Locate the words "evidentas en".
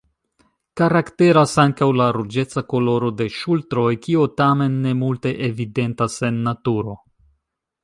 5.51-6.43